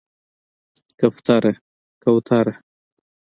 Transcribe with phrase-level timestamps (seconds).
[0.99, 1.11] 🕊
[2.03, 2.53] کفتره